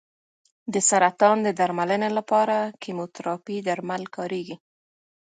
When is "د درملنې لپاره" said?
1.43-2.57